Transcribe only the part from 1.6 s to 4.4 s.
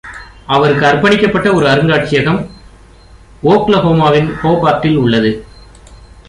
அருங்காட்சியகம் ஓக்லஹோமாவின்